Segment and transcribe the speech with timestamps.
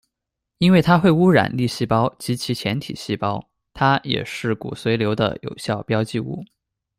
[0.57, 6.43] 因为它会污染粒细胞及其前体细胞，它也是骨髓瘤的有效标记物。